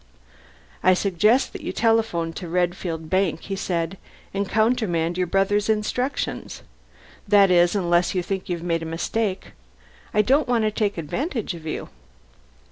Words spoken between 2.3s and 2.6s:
to the